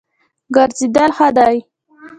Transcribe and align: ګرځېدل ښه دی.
ګرځېدل 0.55 1.11
ښه 1.17 1.27
دی. 1.37 1.57